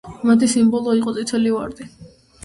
[0.27, 1.87] მათი სიმბოლო იყო წითელი ვარდი.